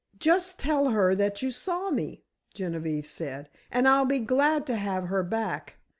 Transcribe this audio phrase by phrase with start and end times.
[0.17, 2.23] "Just tell her that you saw me,"
[2.55, 5.75] Genevieve said, "and I'll be glad to have her back.